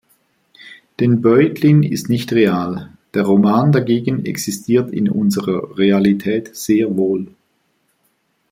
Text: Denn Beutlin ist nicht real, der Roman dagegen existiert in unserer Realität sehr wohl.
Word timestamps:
Denn 0.99 1.21
Beutlin 1.21 1.83
ist 1.83 2.09
nicht 2.09 2.33
real, 2.33 2.89
der 3.13 3.21
Roman 3.23 3.71
dagegen 3.71 4.25
existiert 4.25 4.89
in 4.91 5.07
unserer 5.07 5.77
Realität 5.77 6.55
sehr 6.55 6.97
wohl. 6.97 7.27